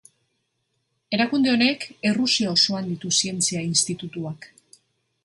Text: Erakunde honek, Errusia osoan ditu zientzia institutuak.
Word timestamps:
Erakunde 1.17 1.51
honek, 1.57 1.85
Errusia 2.11 2.55
osoan 2.55 2.89
ditu 2.93 3.13
zientzia 3.21 3.63
institutuak. 3.69 4.49